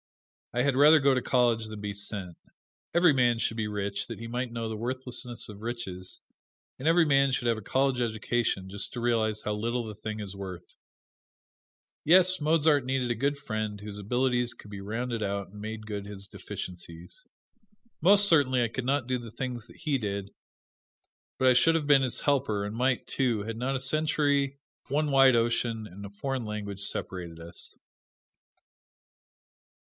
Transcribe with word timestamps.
I 0.53 0.63
had 0.63 0.75
rather 0.75 0.99
go 0.99 1.13
to 1.13 1.21
college 1.21 1.67
than 1.67 1.79
be 1.79 1.93
sent. 1.93 2.35
Every 2.93 3.13
man 3.13 3.37
should 3.39 3.55
get 3.57 3.65
rich, 3.67 4.07
that 4.07 4.17
he 4.19 4.27
might 4.27 4.51
know 4.51 4.67
the 4.67 4.75
worthlessness 4.75 5.47
of 5.47 5.61
riches; 5.61 6.19
and 6.79 6.87
every 6.87 7.05
man 7.05 7.31
should 7.31 7.47
have 7.47 7.57
a 7.59 7.61
college 7.61 8.01
education, 8.01 8.67
just 8.67 8.91
to 8.91 8.99
realize 8.99 9.41
how 9.41 9.53
little 9.53 9.85
the 9.85 9.95
thing 9.95 10.19
is 10.19 10.35
worth. 10.35 10.65
Yes, 12.03 12.41
Mozart 12.41 12.83
needed 12.83 13.11
a 13.11 13.15
good 13.15 13.37
friend 13.37 13.79
whose 13.79 13.99
abilities 13.99 14.53
could 14.55 14.73
have 14.73 14.85
rounded 14.85 15.23
out 15.23 15.49
and 15.51 15.61
made 15.61 15.85
good 15.85 16.05
his 16.05 16.27
deficiencies. 16.27 17.25
Most 18.01 18.27
certainly 18.27 18.61
I 18.63 18.67
could 18.69 18.85
not 18.85 19.07
do 19.07 19.19
the 19.19 19.31
things 19.31 19.67
that 19.67 19.77
he 19.81 19.97
did, 19.99 20.31
but 21.37 21.47
I 21.47 21.53
should 21.53 21.75
have 21.75 21.87
been 21.87 22.01
his 22.01 22.21
helper, 22.21 22.65
and 22.65 22.75
might, 22.75 23.07
too, 23.07 23.43
had 23.43 23.55
not 23.55 23.75
a 23.75 23.79
century, 23.79 24.57
one 24.89 25.11
wide 25.11 25.35
ocean, 25.35 25.87
and 25.87 26.05
a 26.05 26.09
foreign 26.09 26.43
language 26.43 26.81
separated 26.81 27.39
us. 27.39 27.75